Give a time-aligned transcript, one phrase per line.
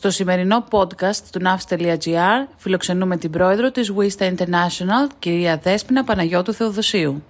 [0.00, 7.24] Στο σημερινό podcast του navs.gr φιλοξενούμε την πρόεδρο της Wista International, κυρία Δέσποινα Παναγιώτου Θεοδοσίου.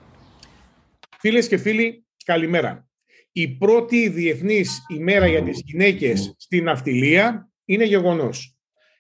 [1.19, 2.89] Φίλες και φίλοι, καλημέρα.
[3.33, 8.57] Η πρώτη Διεθνής ημέρα για τις γυναίκες στην ναυτιλία είναι γεγονός.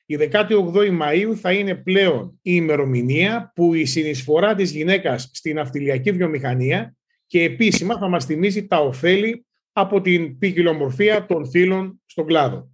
[0.06, 6.12] Η 18η Μαΐου θα είναι πλέον η ημερομηνία που η συνεισφορά της γυναίκας στην ναυτιλιακή
[6.12, 6.96] βιομηχανία
[7.26, 12.69] και επίσημα θα μας θυμίζει τα ωφέλη από την ποικιλομορφία των φύλων στον κλάδο.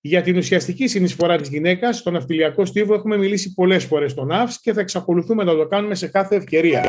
[0.00, 4.60] Για την ουσιαστική συνεισφορά της γυναίκας στον ναυτιλιακό στίβο έχουμε μιλήσει πολλές φορές στον ΑΦΣ
[4.60, 6.84] και θα εξακολουθούμε να το κάνουμε σε κάθε ευκαιρία.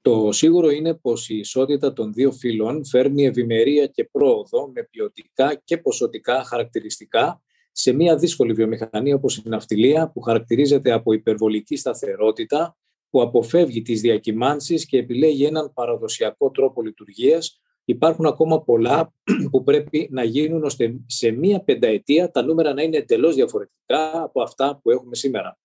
[0.00, 5.54] Το σίγουρο είναι πως η ισότητα των δύο φύλων φέρνει ευημερία και πρόοδο με ποιοτικά
[5.64, 12.76] και ποσοτικά χαρακτηριστικά σε μια δύσκολη βιομηχανία όπως η ναυτιλία που χαρακτηρίζεται από υπερβολική σταθερότητα,
[13.10, 19.12] που αποφεύγει τις διακυμάνσεις και επιλέγει έναν παραδοσιακό τρόπο λειτουργίας, υπάρχουν ακόμα πολλά
[19.50, 24.42] που πρέπει να γίνουν ώστε σε μία πενταετία τα νούμερα να είναι εντελώς διαφορετικά από
[24.42, 25.58] αυτά που έχουμε σήμερα.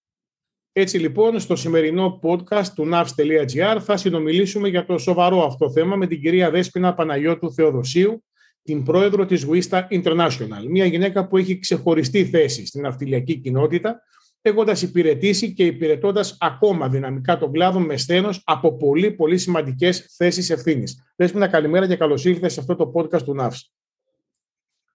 [0.71, 6.07] Έτσι λοιπόν, στο σημερινό podcast του navs.gr θα συνομιλήσουμε για το σοβαρό αυτό θέμα με
[6.07, 8.23] την κυρία Δέσποινα Παναγιώτου Θεοδοσίου,
[8.61, 14.01] την πρόεδρο της Wista International, μια γυναίκα που έχει ξεχωριστή θέση στην ναυτιλιακή κοινότητα,
[14.41, 20.49] έχοντας υπηρετήσει και υπηρετώντας ακόμα δυναμικά τον κλάδο με στένο από πολύ πολύ σημαντικές θέσεις
[20.49, 21.13] ευθύνης.
[21.15, 23.73] Δέσποινα, καλημέρα και καλώς ήρθατε σε αυτό το podcast του ΝΑΒΣ.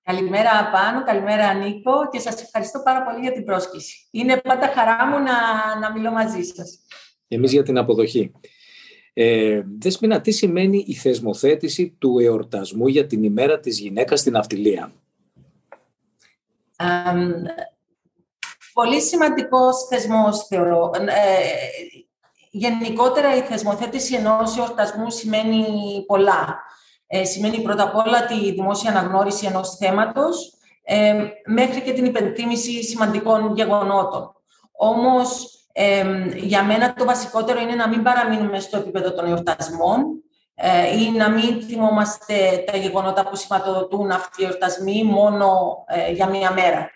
[0.02, 4.08] Καλημέρα Πάνο, καλημέρα Νίκο και σας ευχαριστώ πάρα πολύ για την πρόσκληση.
[4.10, 6.78] Είναι πάντα χαρά μου να, να μιλώ μαζί σας.
[7.28, 8.32] Εμείς για την αποδοχή.
[9.12, 14.92] Ε, Δέσποινα, τι σημαίνει η θεσμοθέτηση του εορτασμού για την ημέρα της γυναίκας στην αυτιλία;
[18.74, 20.90] Πολύ σημαντικός θεσμός θεωρώ.
[20.94, 21.10] Ε,
[22.50, 25.64] γενικότερα η θεσμοθέτηση ενός εορτασμού σημαίνει
[26.06, 26.62] πολλά.
[27.06, 31.14] Ε, σημαίνει πρώτα απ' όλα τη δημόσια αναγνώριση ενός θέματος ε,
[31.46, 34.34] μέχρι και την υπενθύμηση σημαντικών γεγονότων.
[34.72, 36.04] Όμως, ε,
[36.34, 40.22] για μένα το βασικότερο είναι να μην παραμείνουμε στο επίπεδο των εορτασμών
[40.54, 46.26] ε, ή να μην θυμόμαστε τα γεγονότα που σηματοδοτούν αυτοί οι εορτασμοί μόνο ε, για
[46.26, 46.90] μία μέρα.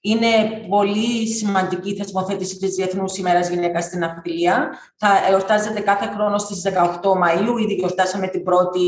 [0.00, 0.26] Είναι
[0.68, 4.78] πολύ σημαντική η θεσμοθέτηση της Διεθνούς ημέρας γυναίκας στην Αυτιλία.
[4.96, 7.60] Θα εορτάζεται κάθε χρόνο στις 18 Μαΐου.
[7.60, 8.80] Ήδη εορτάσαμε την πρώτη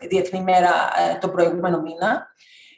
[0.00, 2.26] ε, Διεθνή μέρα ε, το προηγούμενο μήνα.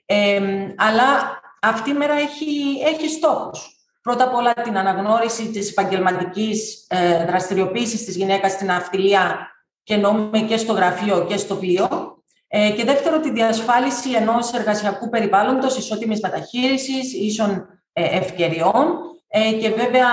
[0.06, 0.40] Ε,
[0.76, 3.76] αλλά αυτή η μέρα έχει, έχει στόχους.
[4.02, 9.50] Πρώτα απ' όλα την αναγνώριση της επαγγελματικής ε, δραστηριοποίησης της γυναίκας στην Αυτιλία
[9.82, 12.15] και εννοούμε και στο γραφείο και στο πλοίο.
[12.48, 18.98] Ε, και δεύτερο, τη διασφάλιση ενός εργασιακού περιβάλλοντος ισότιμης μεταχείρισης, ίσων ε, ευκαιριών
[19.28, 20.08] ε, και βέβαια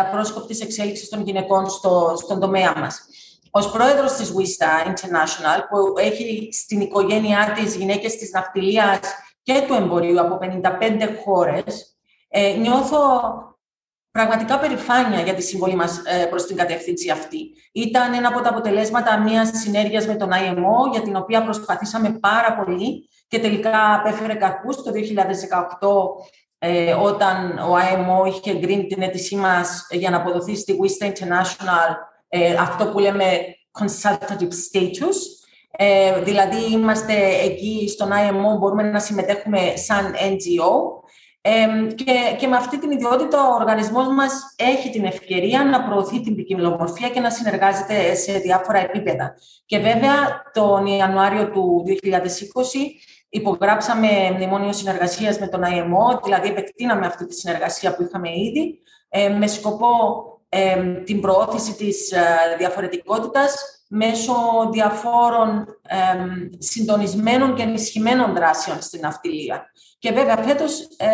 [0.00, 3.06] απρόσκοπτης εξέλιξης των γυναικών στο, στον τομέα μας.
[3.50, 8.98] Ως πρόεδρος της WISTA International, που έχει στην οικογένειά της γυναίκες της ναυτιλίας
[9.42, 11.96] και του εμπορίου από 55 χώρες,
[12.58, 12.98] νιώθω
[14.16, 17.38] πραγματικά περηφάνεια για τη συμβολή μας ε, προς την κατεύθυνση αυτή.
[17.72, 22.56] Ήταν ένα από τα αποτελέσματα μιας συνέργειας με τον IMO, για την οποία προσπαθήσαμε πάρα
[22.56, 24.76] πολύ και τελικά απέφερε καρπούς.
[24.76, 25.88] Το 2018
[26.58, 31.94] ε, όταν ο IMO είχε εγκρίνει την αίτησή μας για να αποδοθεί στη WISTA International
[32.28, 33.24] ε, αυτό που λέμε
[33.80, 35.16] consultative status,
[35.70, 40.95] ε, δηλαδή είμαστε εκεί στον IMO, μπορούμε να συμμετέχουμε σαν NGO
[41.94, 46.34] και, και με αυτή την ιδιότητα ο οργανισμός μας έχει την ευκαιρία να προωθεί την
[46.34, 49.34] ποικιλομορφία και να συνεργάζεται σε διάφορα επίπεδα.
[49.66, 51.92] Και βέβαια τον Ιανουάριο του 2020
[53.28, 59.28] υπογράψαμε μνημόνιο συνεργασίας με τον IMO, δηλαδή επεκτείναμε αυτή τη συνεργασία που είχαμε ήδη, ε,
[59.28, 59.88] με σκοπό
[61.04, 62.20] την προώθηση της ε,
[62.58, 64.34] διαφορετικότητας μέσω
[64.72, 65.66] διαφόρων
[66.58, 69.70] συντονισμένων και ενισχυμένων δράσεων στην ναυτιλία.
[69.98, 71.08] Και βέβαια φέτος, ε,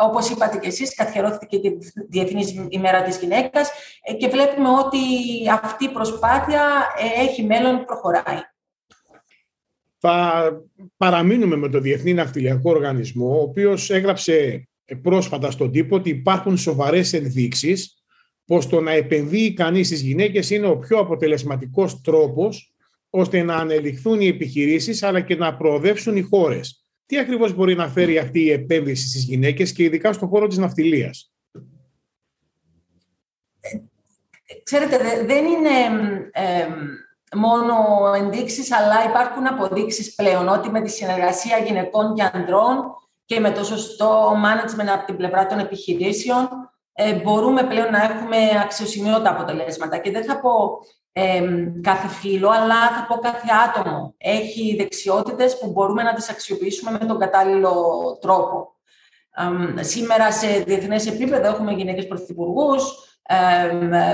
[0.00, 1.78] όπως είπατε και εσείς, καθιερώθηκε και η
[2.08, 3.70] Διεθνής ημέρα της γυναίκας
[4.02, 4.98] ε, και βλέπουμε ότι
[5.62, 6.62] αυτή η προσπάθεια
[6.98, 8.40] ε, έχει μέλλον, προχωράει.
[9.98, 10.48] Θα
[10.96, 14.68] παραμείνουμε με το Διεθνή Ναυτιλιακό Οργανισμό, ο οποίος έγραψε
[15.02, 18.04] πρόσφατα στον τύπο ότι υπάρχουν σοβαρές ενδείξεις
[18.46, 22.74] πως το να επενδύει κανείς στις γυναίκες είναι ο πιο αποτελεσματικός τρόπος
[23.10, 26.84] ώστε να ανελιχθούν οι επιχειρήσεις αλλά και να προοδεύσουν οι χώρες.
[27.06, 30.56] Τι ακριβώς μπορεί να φέρει αυτή η επένδυση στις γυναίκες και ειδικά στον χώρο της
[30.56, 31.30] ναυτιλίας;
[34.62, 34.96] Ξέρετε,
[35.26, 35.70] δεν είναι
[37.36, 37.74] μόνο
[38.16, 42.84] ενδείξεις, αλλά υπάρχουν αποδείξεις πλέον ότι με τη συνεργασία γυναικών και ανδρών
[43.24, 46.75] και με το σωστό management από την πλευρά των επιχειρήσεων ε,
[47.22, 49.98] μπορούμε πλέον να έχουμε αξιοσημείωτα αποτελέσματα.
[49.98, 50.78] Και δεν θα πω
[51.80, 54.14] κάθε φύλλο, αλλά θα πω κάθε άτομο.
[54.18, 57.74] Έχει δεξιότητες που μπορούμε να τις αξιοποιήσουμε με τον κατάλληλο
[58.20, 58.74] τρόπο.
[59.80, 62.82] σήμερα σε διεθνές επίπεδο έχουμε γυναίκες πρωθυπουργούς,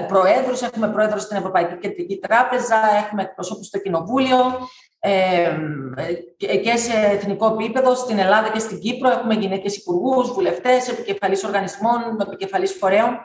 [0.08, 2.76] προέδρους, έχουμε πρόεδρο στην Ευρωπαϊκή Κεντρική Τράπεζα,
[3.06, 4.38] έχουμε εκπροσώπους στο Κοινοβούλιο
[6.38, 12.20] και σε εθνικό επίπεδο, στην Ελλάδα και στην Κύπρο έχουμε γυναίκες υπουργούς, βουλευτές, επικεφαλής οργανισμών,
[12.20, 13.19] επικεφαλής φορέων.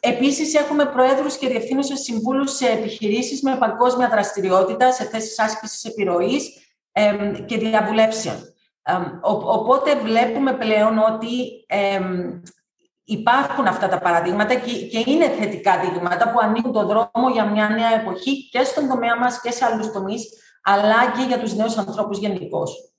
[0.00, 6.48] Επίσης, έχουμε προέδρους και διευθύνουσες συμβούλους σε επιχειρήσεις με παγκόσμια δραστηριότητα, σε θέσεις άσκησης επιρροής
[7.46, 8.36] και διαβουλεύσεων.
[9.44, 11.66] Οπότε βλέπουμε πλέον ότι
[13.04, 17.94] υπάρχουν αυτά τα παραδείγματα και είναι θετικά δείγματα που ανοίγουν τον δρόμο για μια νέα
[18.00, 20.28] εποχή και στον τομέα μας και σε άλλους τομείς,
[20.62, 22.91] αλλά και για τους νέους ανθρώπους γενικώς.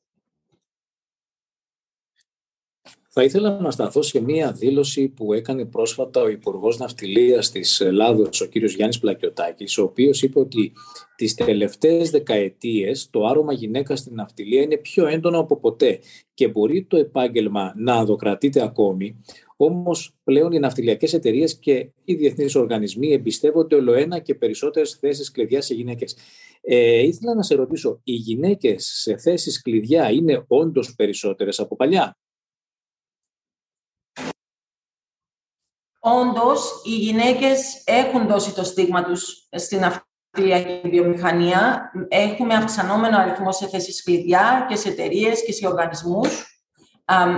[3.15, 8.41] Θα ήθελα να σταθώ σε μία δήλωση που έκανε πρόσφατα ο Υπουργός Ναυτιλίας της Ελλάδος,
[8.41, 8.57] ο κ.
[8.57, 10.71] Γιάννης Πλακιωτάκης, ο οποίος είπε ότι
[11.15, 15.99] τις τελευταίες δεκαετίες το άρωμα γυναίκα στην ναυτιλία είναι πιο έντονο από ποτέ
[16.33, 19.21] και μπορεί το επάγγελμα να αδοκρατείται ακόμη.
[19.57, 25.61] Όμως πλέον οι ναυτιλιακές εταιρείες και οι διεθνείς οργανισμοί εμπιστεύονται ολοένα και περισσότερες θέσεις κλειδιά
[25.61, 26.15] σε γυναίκες.
[26.61, 32.17] Ε, ήθελα να σε ρωτήσω, οι γυναίκες σε θέσεις κλειδιά είναι όντως περισσότερες από παλιά;
[36.05, 41.91] Όντως, οι γυναίκες έχουν δώσει το στίγμα τους στην αυτιλιακή βιομηχανία.
[42.07, 46.61] Έχουμε αυξανόμενο αριθμό σε θέσεις κλειδιά και σε εταιρείες και σε οργανισμούς.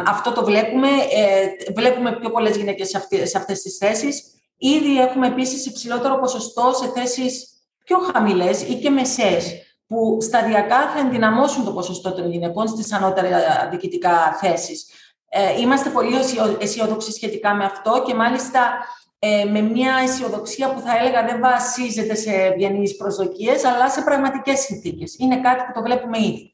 [0.05, 0.87] Αυτό το βλέπουμε.
[0.87, 2.89] Ε, βλέπουμε πιο πολλές γυναίκες
[3.23, 4.23] σε αυτές τις θέσεις.
[4.57, 7.49] Ήδη έχουμε επίσης υψηλότερο ποσοστό σε θέσεις
[7.83, 9.53] πιο χαμηλές ή και μεσές,
[9.87, 14.85] που σταδιακά θα ενδυναμώσουν το ποσοστό των γυναικών στις ανώτερα διοικητικά θέσεις.
[15.37, 16.15] Ε, είμαστε πολύ
[16.59, 18.59] αισιοδοξοί σχετικά με αυτό και μάλιστα
[19.19, 24.59] ε, με μια αισιοδοξία που θα έλεγα δεν βασίζεται σε ευγενείς προσδοκίες, αλλά σε πραγματικές
[24.59, 25.15] συνθήκες.
[25.19, 26.53] Είναι κάτι που το βλέπουμε ήδη.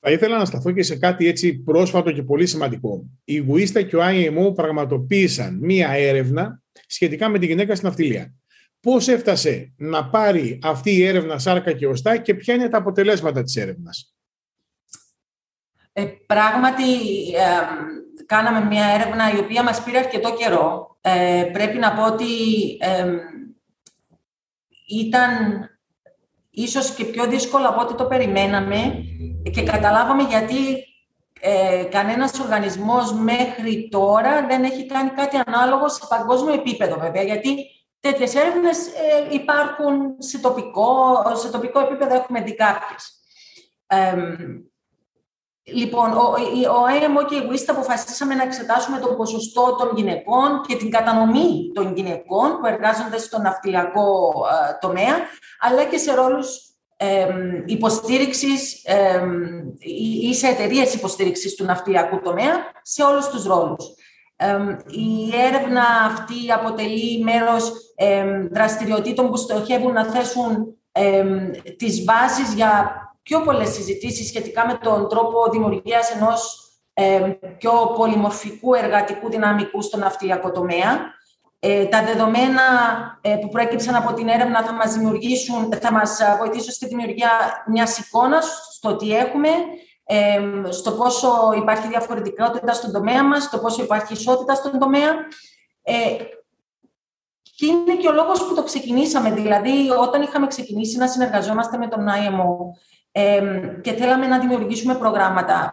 [0.00, 3.04] Θα ήθελα να σταθώ και σε κάτι έτσι πρόσφατο και πολύ σημαντικό.
[3.24, 8.34] Η Γουίστα και ο IMO πραγματοποίησαν μία έρευνα σχετικά με τη γυναίκα στην αυτιλία.
[8.80, 13.42] Πώς έφτασε να πάρει αυτή η έρευνα σάρκα και οστά και ποια είναι τα αποτελέσματα
[13.42, 14.11] της έρευνας;
[15.92, 16.84] Ε, πράγματι,
[18.26, 20.96] κάναμε μια έρευνα η οποία μας πήρε αρκετό καιρό.
[21.00, 22.24] Ε, πρέπει να πω ότι
[24.88, 25.30] ήταν
[26.50, 29.04] ίσως και πιο δύσκολο από ό,τι το περιμέναμε
[29.52, 30.86] και καταλάβαμε γιατί
[31.40, 37.56] ε, κανένας οργανισμός μέχρι τώρα δεν έχει κάνει κάτι ανάλογο σε παγκόσμιο επίπεδο βέβαια, γιατί
[38.00, 43.20] τέτοιες έρευνες ε, υπάρχουν σε τοπικό, σε τοπικό επίπεδο έχουμε δει κάποιες.
[45.64, 46.34] Λοιπόν, ο,
[46.80, 51.70] ο ΑΕΜΟ και η WIST αποφασίσαμε να εξετάσουμε το ποσοστό των γυναικών και την κατανομή
[51.74, 54.32] των γυναικών που εργάζονται στο ναυτιλιακό
[54.80, 55.14] τομέα,
[55.60, 57.28] αλλά και σε ρόλους ε,
[57.66, 59.22] υποστήριξης ε,
[60.24, 63.84] ή σε εταιρείες υποστήριξης του ναυτιλιακού τομέα σε όλους τους ρόλους.
[64.86, 67.72] η έρευνα αυτή αποτελεί μέρος
[68.50, 70.76] δραστηριοτήτων που στοχεύουν να θέσουν
[71.76, 78.74] τις βάσεις για πιο πολλές συζητήσεις σχετικά με τον τρόπο δημιουργίας ενός ε, πιο πολυμορφικού
[78.74, 81.20] εργατικού δυναμικού στον ναυτιλιακό τομέα.
[81.58, 82.62] Ε, τα δεδομένα
[83.20, 87.30] ε, που προέκυψαν από την έρευνα θα μας, δημιουργήσουν, θα μας βοηθήσουν στη δημιουργία
[87.66, 89.48] μιας εικόνας στο τι έχουμε,
[90.04, 95.10] ε, στο πόσο υπάρχει διαφορετικότητα στον τομέα μας, στο πόσο υπάρχει ισότητα στον τομέα.
[95.82, 96.16] Ε,
[97.56, 99.30] και είναι και ο λόγος που το ξεκινήσαμε.
[99.30, 102.56] Δηλαδή, όταν είχαμε ξεκινήσει να συνεργαζόμαστε με τον IMO,
[103.80, 105.72] και θέλαμε να δημιουργήσουμε προγράμματα.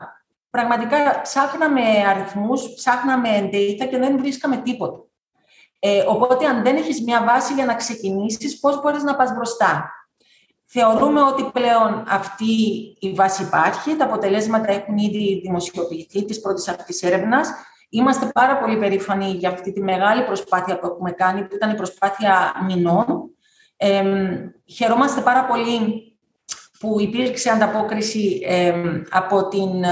[0.49, 5.03] Πραγματικά ψάχναμε αριθμούς, ψάχναμε data και δεν βρίσκαμε τίποτα.
[5.79, 9.91] Ε, οπότε, αν δεν έχεις μια βάση για να ξεκινήσεις, πώς μπορείς να πας μπροστά;
[10.71, 12.45] Θεωρούμε ότι πλέον αυτή
[12.99, 17.49] η βάση υπάρχει, τα αποτελέσματα έχουν ήδη δημοσιοποιηθεί της πρώτης αυτής έρευνας.
[17.89, 21.75] Είμαστε πάρα πολύ περήφανοι για αυτή τη μεγάλη προσπάθεια που έχουμε κάνει, που ήταν η
[21.75, 23.29] προσπάθεια μηνών.
[23.77, 24.03] Ε,
[24.65, 26.03] χαιρόμαστε πάρα πολύ
[26.79, 28.41] που υπήρξε ανταπόκριση
[29.09, 29.85] από, την,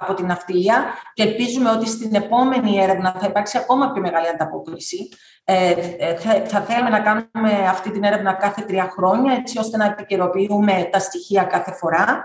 [0.00, 5.08] από την ναυτιλία και ελπίζουμε ότι στην επόμενη έρευνα θα υπάρξει ακόμα πιο μεγάλη ανταπόκριση.
[5.44, 5.74] Ε,
[6.14, 10.88] θα, θα θέλαμε να κάνουμε αυτή την έρευνα κάθε τρία χρόνια, έτσι ώστε να επικαιροποιούμε
[10.92, 12.24] τα στοιχεία κάθε φορά.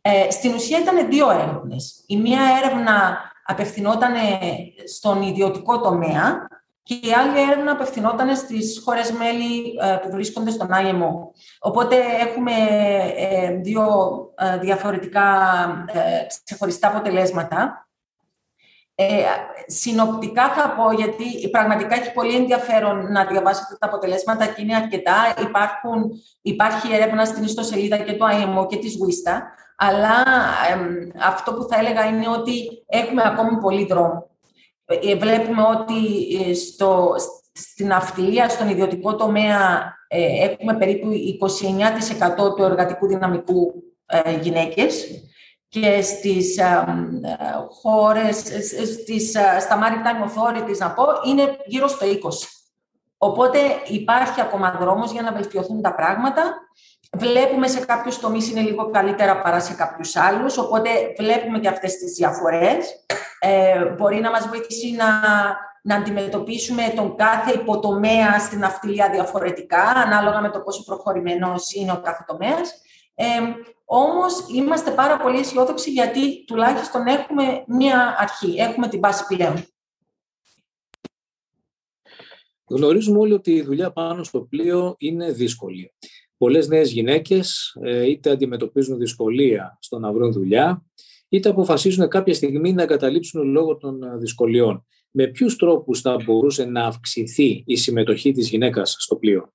[0.00, 2.04] Ε, στην ουσία ήταν δύο έρευνες.
[2.06, 4.12] Η μία έρευνα απευθυνόταν
[4.84, 6.48] στον ιδιωτικό τομέα
[6.88, 11.10] και η άλλη έρευνα απευθυνόταν στις χώρες μέλη ε, που βρίσκονται στον IMO.
[11.58, 12.52] Οπότε έχουμε
[13.16, 13.84] ε, δύο
[14.34, 15.24] ε, διαφορετικά
[16.44, 17.88] ξεχωριστά αποτελέσματα.
[18.94, 19.22] Ε,
[19.66, 25.34] συνοπτικά θα πω, γιατί πραγματικά έχει πολύ ενδιαφέρον να διαβάσετε τα αποτελέσματα και είναι αρκετά.
[25.40, 26.10] Υπάρχουν,
[26.42, 29.40] υπάρχει έρευνα στην ιστοσελίδα και του IMO και της WISTA,
[29.76, 30.24] αλλά
[31.26, 34.37] αυτό που θα έλεγα είναι ότι έχουμε ακόμη πολύ δρόμο.
[34.90, 37.14] Ε, βλέπουμε ότι ε, στο,
[37.52, 41.08] στην αυτιλία, στον ιδιωτικό τομέα, ε, έχουμε περίπου
[42.46, 45.06] 29% του εργατικού δυναμικού ε, γυναίκες
[45.68, 46.84] και στις ε,
[47.82, 49.30] χώρες, στις,
[49.60, 52.28] στα Maritime Authorities, να πω, είναι γύρω στο 20%.
[53.18, 56.54] Οπότε υπάρχει ακόμα δρόμος για να βελτιωθούν τα πράγματα.
[57.16, 61.96] Βλέπουμε σε κάποιους τομείς είναι λίγο καλύτερα παρά σε κάποιους άλλους, οπότε βλέπουμε και αυτές
[61.96, 63.04] τις διαφορές.
[63.40, 65.20] Ε, μπορεί να μας βοηθήσει να,
[65.82, 72.00] να αντιμετωπίσουμε τον κάθε υποτομέα στην αυτιλία διαφορετικά, ανάλογα με το πόσο προχωρημένος είναι ο
[72.00, 72.80] κάθε τομέας.
[73.14, 73.24] Ε,
[73.84, 79.64] όμως είμαστε πάρα πολύ αισιόδοξοι γιατί τουλάχιστον έχουμε μία αρχή, έχουμε την βάση πλέον.
[82.68, 85.92] Γνωρίζουμε όλοι ότι η δουλειά πάνω στο πλοίο είναι δύσκολη.
[86.38, 90.84] Πολλές νέες γυναίκες ε, είτε αντιμετωπίζουν δυσκολία στο να βρουν δουλειά,
[91.28, 94.86] είτε αποφασίζουν κάποια στιγμή να εγκαταλείψουν λόγω των ε, δυσκολιών.
[95.10, 99.52] Με ποιους τρόπους θα μπορούσε να αυξηθεί η συμμετοχή της γυναίκας στο πλοίο;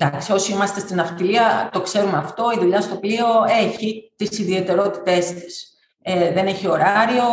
[0.00, 2.50] Εντάξει, όσοι είμαστε στην αυτιλία, το ξέρουμε αυτό.
[2.56, 3.26] Η δουλειά στο πλοίο
[3.60, 5.72] έχει τις ιδιαιτερότητές της.
[6.02, 7.24] Ε, δεν έχει ωράριο,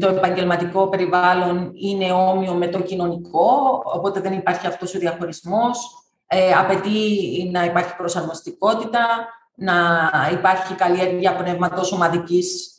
[0.00, 6.03] το επαγγελματικό περιβάλλον είναι όμοιο με το κοινωνικό, οπότε δεν υπάρχει αυτός ο διαχωρισμός.
[6.26, 9.06] Ε, απαιτεί να υπάρχει προσαρμοστικότητα,
[9.54, 9.74] να
[10.32, 12.78] υπάρχει καλλιέργεια πνεύματος ομαδικής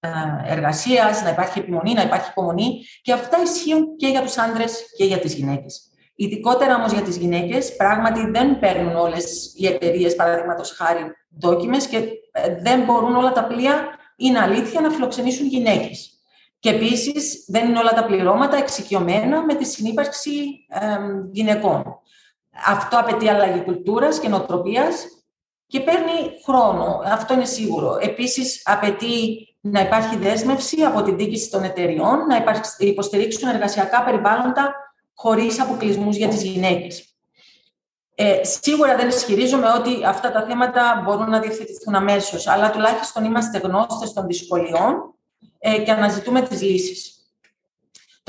[0.00, 0.08] ε,
[0.46, 5.04] εργασίας, να υπάρχει επιμονή, να υπάρχει υπομονή και αυτά ισχύουν και για τους άντρες και
[5.04, 5.84] για τις γυναίκες.
[6.14, 11.00] Ειδικότερα όμως για τις γυναίκες, πράγματι δεν παίρνουν όλες οι εταιρείες, παραδείγματος χάρη,
[11.38, 11.96] δόκιμες και
[12.32, 16.20] ε, δεν μπορούν όλα τα πλοία, είναι αλήθεια, να φιλοξενήσουν γυναίκες.
[16.58, 20.30] Και επίσης δεν είναι όλα τα πληρώματα εξοικειωμένα με τη συνύπαρξη
[21.32, 22.00] γυναικών.
[22.66, 25.06] Αυτό απαιτεί αλλαγή κουλτούρας και νοοτροπίας
[25.66, 27.00] και παίρνει χρόνο.
[27.04, 27.98] Αυτό είναι σίγουρο.
[28.00, 32.44] Επίσης, απαιτεί να υπάρχει δέσμευση από την διοίκηση των εταιριών, να
[32.78, 34.74] υποστηρίξουν εργασιακά περιβάλλοντα
[35.14, 37.04] χωρίς αποκλεισμούς για τις γυναίκες.
[38.14, 43.58] Ε, σίγουρα δεν ισχυρίζομαι ότι αυτά τα θέματα μπορούν να διευθετηθούν αμέσως, αλλά τουλάχιστον είμαστε
[43.58, 45.14] γνώστες των δυσκολιών
[45.58, 47.19] ε, και αναζητούμε τις λύσεις.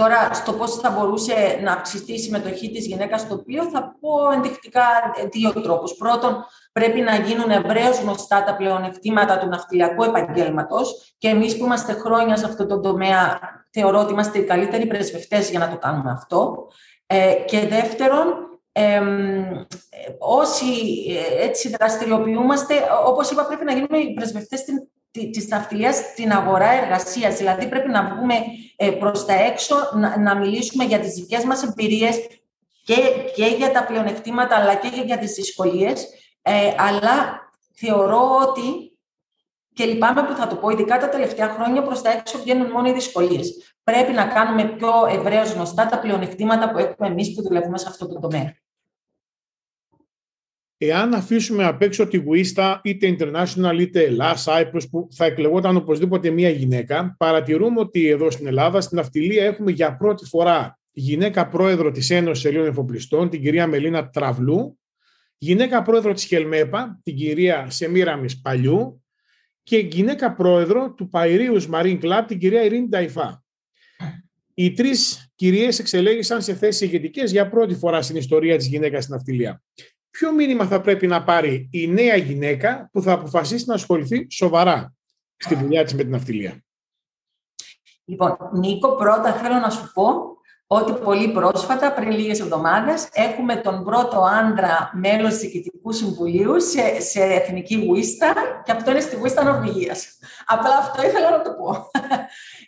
[0.02, 4.32] Τώρα, στο πώς θα μπορούσε να αυξηθεί η συμμετοχή της γυναίκας στο πλοίο, θα πω
[4.34, 4.84] ενδεικτικά
[5.32, 5.96] δύο τρόπους.
[5.96, 11.94] Πρώτον, πρέπει να γίνουν ευρέως γνωστά τα πλεονεκτήματα του ναυτιλιακού επαγγέλματος και εμείς που είμαστε
[11.94, 13.40] χρόνια σε αυτό το τομέα,
[13.72, 16.68] θεωρώ ότι είμαστε οι καλύτεροι πρεσβευτές για να το κάνουμε αυτό.
[17.06, 18.28] Ε, και δεύτερον,
[18.72, 19.02] ε,
[20.20, 20.66] όσοι
[21.40, 22.74] έτσι δραστηριοποιούμαστε,
[23.06, 24.64] όπως είπα, πρέπει να γίνουμε οι πρεσβευτές
[25.14, 27.38] στην της ναυτιλίας στην αγορά εργασίας.
[27.38, 28.36] Δηλαδή πρέπει να βγούμε
[28.76, 29.76] ε, προς τα έξω,
[30.20, 32.28] να, μιλήσουμε για τις δικές μας εμπειρίες
[32.84, 32.96] και,
[33.36, 36.08] και για τα πλεονεκτήματα αλλά και για τις δυσκολίες.
[36.42, 38.98] Ε, αλλά θεωρώ ότι
[39.74, 42.88] και λυπάμαι που θα το πω, ειδικά τα τελευταία χρόνια προς τα έξω βγαίνουν μόνο
[42.88, 43.76] οι δυσκολίες.
[43.84, 48.08] Πρέπει να κάνουμε πιο ευρέως γνωστά τα πλεονεκτήματα που έχουμε εμείς που δουλεύουμε σε αυτό
[48.08, 48.54] το τομέα
[50.84, 56.30] εάν αφήσουμε απ' έξω τη Γουίστα, είτε International, είτε Ελλάδα, Cyprus, που θα εκλεγόταν οπωσδήποτε
[56.30, 61.92] μία γυναίκα, παρατηρούμε ότι εδώ στην Ελλάδα, στην αυτιλία, έχουμε για πρώτη φορά γυναίκα πρόεδρο
[61.92, 64.80] της Ένωσης Ελλήνων Εφοπλιστών, την κυρία Μελίνα Τραυλού,
[65.38, 69.04] γυναίκα πρόεδρο της Χελμέπα, την κυρία Σεμίρα Μισπαλιού
[69.64, 73.44] και γυναίκα πρόεδρο του Παϊρίους Marine Club, την κυρία Ειρήνη Ταϊφά.
[74.54, 79.16] Οι τρεις κυρίες εξελέγησαν σε θέσεις ηγετικές για πρώτη φορά στην ιστορία της γυναίκας στην
[79.16, 79.62] αυτιλία
[80.12, 84.94] ποιο μήνυμα θα πρέπει να πάρει η νέα γυναίκα που θα αποφασίσει να ασχοληθεί σοβαρά
[85.38, 86.64] στη δουλειά της με την αυτιλία;
[88.06, 90.32] Λοιπόν, Νίκο, πρώτα θέλω να σου πω
[90.74, 97.02] ότι πολύ πρόσφατα, πριν λίγες εβδομάδες, έχουμε τον πρώτο άντρα μέλος του Διοικητικού Συμβουλίου σε,
[97.02, 98.34] σε εθνική Βουίστα
[98.66, 100.18] και αυτό είναι στη Βουίστα Νορβηγίας.
[100.46, 101.76] Απλά αυτό ήθελα να το πω.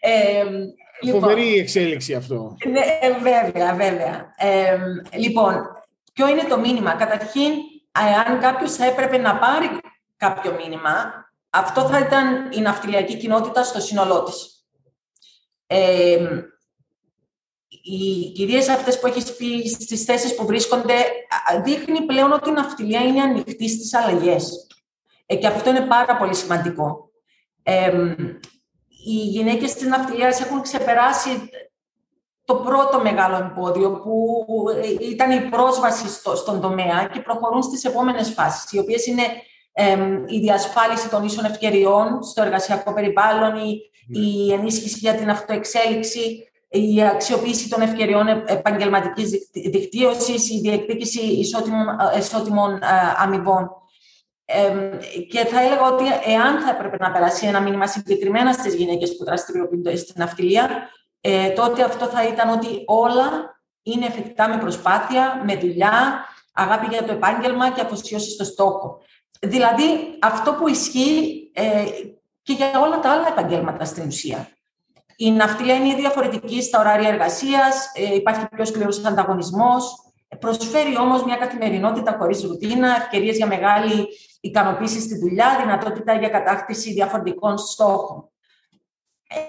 [0.05, 0.43] Ε,
[1.01, 2.55] λοιπόν, Φοβερή εξέλιξη αυτό.
[2.65, 4.33] Ναι, ε, βέβαια, βέβαια.
[4.37, 4.77] Ε,
[5.17, 5.55] λοιπόν,
[6.13, 7.51] Ποιο είναι το μήνυμα; Καταρχήν,
[8.27, 9.79] αν κάποιος έπρεπε να πάρει
[10.17, 11.13] κάποιο μήνυμα,
[11.49, 14.65] αυτό θα ήταν η ναυτιλιακή κοινότητα στο σύνολό της.
[15.67, 16.27] Ε,
[17.67, 20.93] οι κυρίες αυτές που έχεις πει στις θέσεις που βρίσκονται
[21.63, 24.67] δείχνει πλέον ότι η ναυτιλία είναι ανοιχτή στις αλλαγές.
[25.25, 27.09] Ε, και αυτό είναι πάρα πολύ σημαντικό.
[27.63, 28.15] Ε,
[29.05, 31.49] οι γυναίκες της ναυτιλίας έχουν ξεπεράσει
[32.45, 34.45] το πρώτο μεγάλο εμπόδιο που
[35.01, 39.23] ήταν η πρόσβαση στο, στον τομέα και προχωρούν στις επόμενες φάσεις, οι οποίες είναι
[40.27, 44.19] η διασφάλιση των ίσων ευκαιριών στο εργασιακό περιβάλλον, η, ναι.
[44.19, 51.85] η ενίσχυση για την αυτοεξέλιξη, η αξιοποίηση των ευκαιριών επαγγελματικής δικτύωσης, η διεκδίκηση ισότιμων,
[52.17, 52.79] ισότιμων
[53.17, 53.69] αμοιβών.
[55.29, 59.23] και θα έλεγα ότι εάν θα έπρεπε να περάσει ένα μήνυμα συγκεκριμένα στις γυναίκες που
[59.23, 60.89] δραστηριοποιούνται στην ναυτιλία,
[61.25, 67.03] ε, τότε αυτό θα ήταν ότι όλα είναι εφικτά με προσπάθεια, με δουλειά, αγάπη για
[67.03, 69.01] το επάγγελμα και αφοσίωση στο στόχο.
[69.39, 71.85] Δηλαδή, αυτό που ισχύει ε,
[72.41, 74.47] και για όλα τα άλλα επαγγέλματα στην ουσία.
[75.15, 79.95] Η ναυτιλία είναι διαφορετική στα ωράρια εργασίας, ε, υπάρχει πιο σκληρός ανταγωνισμός.
[80.39, 84.07] Προσφέρει όμως μια καθημερινότητα χωρίς ρουτίνα, ευκαιρίες για μεγάλη
[84.41, 88.27] ικανοποίηση στη δουλειά, δυνατότητα για κατάκτηση διαφορετικών στόχων.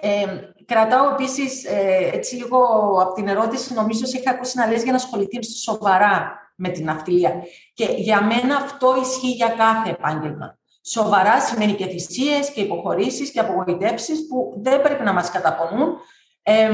[0.01, 0.27] Ε,
[0.67, 2.59] κρατάω επίσης ε, έτσι λίγο
[3.01, 6.85] από την ερώτηση, νομίζω ότι είχα ακούσει να λες για να ασχοληθεί σοβαρά με την
[6.85, 7.43] ναυτιλία.
[7.75, 10.59] Και για μένα αυτό ισχύει για κάθε επάγγελμα.
[10.83, 15.97] Σοβαρά σημαίνει και θυσίες και υποχωρήσεις και απογοητεύσεις που δεν πρέπει να μας καταπονούν.
[16.43, 16.71] Ε,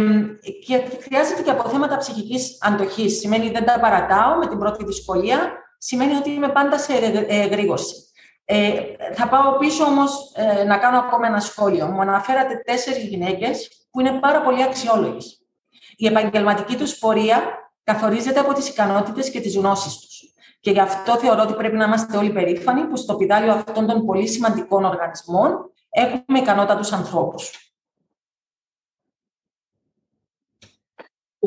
[0.66, 3.18] και χρειάζεται και από θέματα ψυχικής αντοχής.
[3.18, 5.52] Σημαίνει δεν τα παρατάω με την πρώτη δυσκολία.
[5.78, 6.92] Σημαίνει ότι είμαι πάντα σε
[7.28, 7.94] εγρήγορση.
[8.52, 11.87] Ε, θα πάω πίσω όμως ε, να κάνω ακόμα ένα σχόλιο.
[11.87, 15.42] Μου αναφέρατε τέσσερις γυναίκες που είναι πάρα πολύ αξιόλογες.
[15.97, 17.42] Η επαγγελματική τους πορεία
[17.85, 20.35] καθορίζεται από τις ικανότητες και τις γνώσεις τους.
[20.61, 24.07] Και γι' αυτό θεωρώ ότι πρέπει να είμαστε όλοι περήφανοι που στο πιδάλιο αυτών των
[24.07, 27.75] πολύ σημαντικών οργανισμών έχουμε ικανότατου ανθρώπους.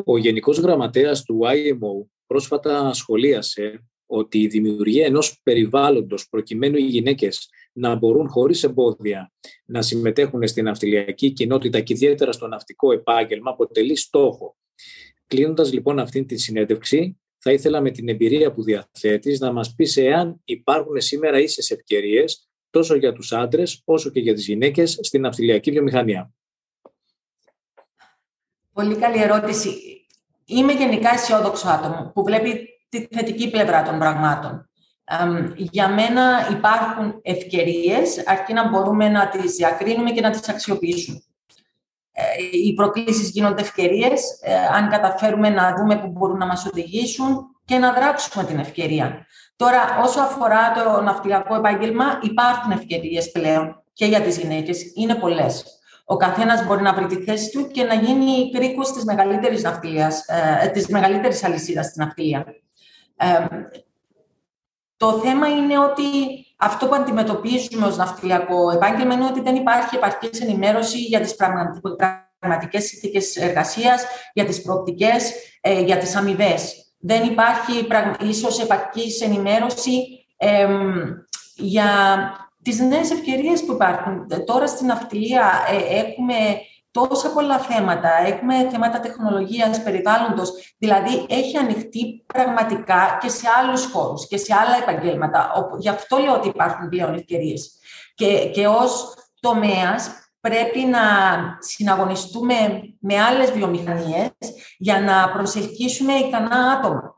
[0.04, 7.48] Ο Γενικός Γραμματέας του IMO πρόσφατα σχολίασε ότι η δημιουργία ενός περιβάλλοντος προκειμένου οι γυναίκες
[7.72, 9.32] να μπορούν χωρίς εμπόδια
[9.64, 14.56] να συμμετέχουν στην ναυτιλιακή κοινότητα και ιδιαίτερα στο ναυτικό επάγγελμα αποτελεί στόχο.
[15.26, 19.96] Κλείνοντας λοιπόν αυτή τη συνέντευξη, θα ήθελα με την εμπειρία που διαθέτεις να μας πεις
[19.96, 25.20] εάν υπάρχουν σήμερα ίσες ευκαιρίες τόσο για τους άντρες όσο και για τις γυναίκες στην
[25.20, 26.32] ναυτιλιακή βιομηχανία.
[28.72, 29.70] Πολύ καλή ερώτηση.
[30.44, 34.68] Είμαι γενικά αισιόδοξο άτομο που βλέπει τη θετική πλευρά των πραγμάτων.
[35.56, 41.22] για μένα υπάρχουν ευκαιρίες, αρκεί να μπορούμε να τις διακρίνουμε και να τις αξιοποιήσουμε.
[42.16, 42.22] Ε,
[42.64, 47.78] οι προκλήσεις γίνονται ευκαιρίες, ε, αν καταφέρουμε να δούμε που μπορούν να μας οδηγήσουν και
[47.78, 49.26] να δράξουμε την ευκαιρία.
[49.56, 54.92] Τώρα, όσο αφορά το ναυτιλιακό επάγγελμα, υπάρχουν ευκαιρίες πλέον και για τις γυναίκες.
[54.94, 55.64] Είναι πολλές.
[56.04, 60.24] Ο καθένας μπορεί να βρει τη θέση του και να γίνει κρίκος της μεγαλύτερης, ναυτιλίας,
[60.62, 62.46] ε, της μεγαλύτερης αλυσίδας στην ναυτιλία.
[64.96, 66.02] Το θέμα είναι ότι
[66.56, 71.36] αυτό που αντιμετωπίζουμε ως ναυτιλιακό επάγγελμα είναι ότι δεν υπάρχει επαρκής ενημέρωση για τις
[72.38, 76.94] πραγματικές συνθήκες εργασίας, για τις προοπτικές, ε, για τις αμοιβές.
[76.98, 77.86] Δεν υπάρχει
[78.20, 80.26] ίσως επαρκής ενημέρωση
[81.56, 81.88] για
[82.62, 84.26] τις νέες ευκαιρίες που υπάρχουν.
[84.44, 86.34] Τώρα στην ναυτιλία ε, έχουμε
[86.94, 88.08] τόσα πολλά θέματα.
[88.26, 90.74] Έχουμε θέματα τεχνολογίας, περιβάλλοντος.
[90.78, 95.52] Δηλαδή, έχει ανοιχτεί πραγματικά και σε άλλους χώρους και σε άλλα επαγγέλματα.
[95.78, 97.78] Γι' αυτό λέω ότι υπάρχουν πλέον ευκαιρίες.
[98.14, 101.00] Και, και ως τομέας πρέπει να
[101.58, 102.54] συναγωνιστούμε
[103.00, 104.30] με άλλες βιομηχανίες
[104.78, 107.14] για να προσελκύσουμε ικανά άτομα.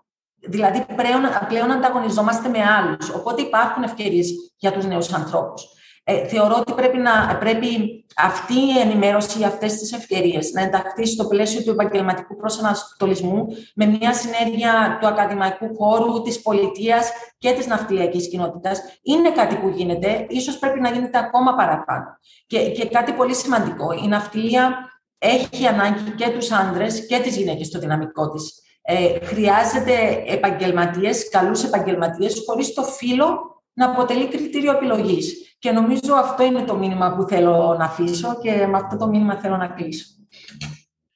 [0.49, 3.09] Δηλαδή, πλέον, πλέον ανταγωνιζόμαστε με άλλους.
[3.09, 5.76] Οπότε υπάρχουν ευκαιρίες για τους νέους ανθρώπους.
[6.09, 11.25] Ε, θεωρώ ότι πρέπει, να, πρέπει αυτή η ενημέρωση, αυτές τις ευκαιρίες να ενταχθεί στο
[11.27, 18.29] πλαίσιο του επαγγελματικού προσανατολισμού με μια συνέργεια του ακαδημαϊκού χώρου, της πολιτείας και της ναυτιλιακής
[18.29, 18.81] κοινότητας.
[19.03, 22.19] Είναι κάτι που γίνεται, ίσως πρέπει να γίνεται ακόμα παραπάνω.
[22.47, 24.75] Και, και κάτι πολύ σημαντικό, η ναυτιλία
[25.19, 28.63] έχει ανάγκη και τους άντρες και τις γυναίκες στο δυναμικό της.
[28.83, 35.57] Ε, χρειάζεται επαγγελματίες, καλούς επαγγελματίες, χωρίς το φύλλο να αποτελεί κριτήριο επιλογής.
[35.59, 39.37] Και νομίζω αυτό είναι το μήνυμα που θέλω να αφήσω και με αυτό το μήνυμα
[39.41, 40.05] θέλω να κλείσω.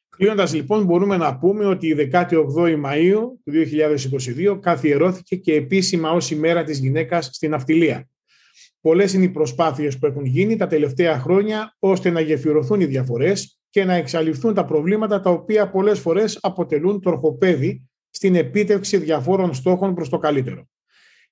[0.09, 3.53] Κλείνοντας λοιπόν, μπορούμε να πούμε ότι η 18η Μαου του
[4.53, 8.09] 2022 καθιερώθηκε και επίσημα ως ημέρα της γυναίκας στην ναυτιλία.
[8.81, 13.59] Πολλές είναι οι προσπάθειες που έχουν γίνει τα τελευταία χρόνια ώστε να γεφυρωθούν οι διαφορές
[13.70, 19.94] και να εξαλειφθούν τα προβλήματα τα οποία πολλές φορές αποτελούν τροχοπέδι στην επίτευξη διαφόρων στόχων
[19.94, 20.68] προς το καλύτερο.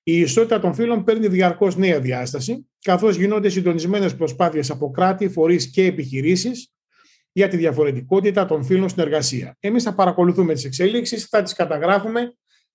[0.03, 5.69] Η ισότητα των φύλων παίρνει διαρκώς νέα διάσταση, καθώς γίνονται συντονισμένες προσπάθειες από κράτη, φορείς
[5.71, 6.71] και επιχειρήσεις
[7.31, 9.55] για τη διαφορετικότητα των φύλων στην εργασία.
[9.59, 12.33] Εμείς θα παρακολουθούμε τις εξέλιξει, θα τις καταγράφουμε,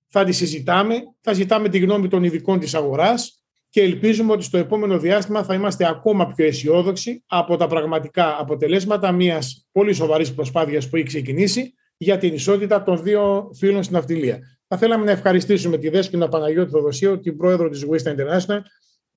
[0.08, 4.58] θα τις συζητάμε, θα ζητάμε τη γνώμη των ειδικών της αγοράς και ελπίζουμε ότι στο
[4.58, 10.88] επόμενο διάστημα θα είμαστε ακόμα πιο αισιόδοξοι από τα πραγματικά αποτελέσματα μιας πολύ σοβαρής προσπάθειας
[10.88, 14.38] που έχει ξεκινήσει για την ισότητα των δύο φύλων στην αυτιλία.
[14.68, 18.60] Θα θέλαμε να ευχαριστήσουμε τη Δέσποινα Παναγιώτη Θοδοσίου, την πρόεδρο της West International,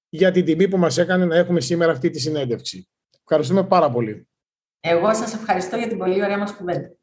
[0.09, 2.89] για την τιμή που μας έκανε να έχουμε σήμερα αυτή τη συνέντευξη.
[3.21, 4.27] Ευχαριστούμε πάρα πολύ.
[4.79, 6.95] Εγώ σας ευχαριστώ για την πολύ ωραία μας κουβέντα.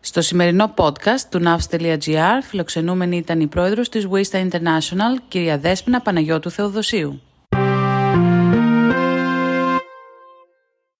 [0.00, 6.50] Στο σημερινό podcast του navs.gr φιλοξενούμενη ήταν η πρόεδρος της Wista International, κυρία Δέσποινα Παναγιώτου
[6.50, 7.20] Θεοδοσίου.